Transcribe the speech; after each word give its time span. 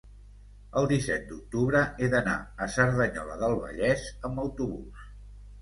el 0.79 0.87
disset 0.91 1.27
d'octubre 1.31 1.83
he 2.05 2.09
d'anar 2.15 2.35
a 2.67 2.71
Cerdanyola 2.77 3.39
del 3.45 3.55
Vallès 3.61 4.11
amb 4.31 4.47
autobús. 4.47 5.07